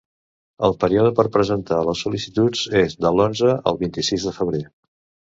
El 0.67 0.71
període 0.83 1.09
per 1.17 1.25
presentar 1.35 1.77
les 1.87 2.01
sol·licituds 2.05 2.63
és 2.79 2.95
de 3.07 3.11
l'onze 3.19 3.51
al 3.73 3.77
vint-i-sis 3.83 4.25
de 4.31 4.35
febrer. 4.39 4.63